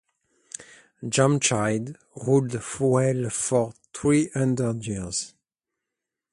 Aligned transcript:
Jamshid 1.03 1.95
ruled 2.25 2.59
well 2.79 3.29
for 3.29 3.71
three 3.93 4.29
hundred 4.33 4.83
years. 4.87 5.35